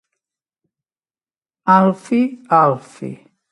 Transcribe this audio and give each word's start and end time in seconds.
Al 1.75 1.91
fi, 2.07 2.23
al 2.63 2.77
fi. 2.95 3.15